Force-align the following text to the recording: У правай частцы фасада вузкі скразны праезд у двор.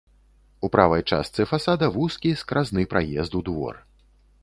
У 0.67 0.69
правай 0.75 1.03
частцы 1.11 1.47
фасада 1.51 1.91
вузкі 1.99 2.35
скразны 2.43 2.89
праезд 2.95 3.31
у 3.43 3.47
двор. 3.53 3.75